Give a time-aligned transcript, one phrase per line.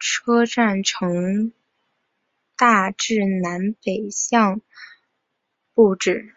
[0.00, 1.52] 车站呈
[2.56, 4.60] 大致南北向
[5.72, 6.34] 布置。